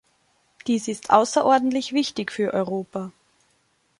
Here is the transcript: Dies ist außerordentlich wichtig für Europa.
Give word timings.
Dies 0.65 0.87
ist 0.87 1.11
außerordentlich 1.11 1.93
wichtig 1.93 2.31
für 2.31 2.55
Europa. 2.55 3.11